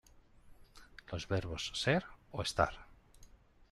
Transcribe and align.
Los 1.11 1.27
verbos 1.27 1.69
"ser" 1.75 2.03
o 2.31 2.41
"estar". 2.41 2.87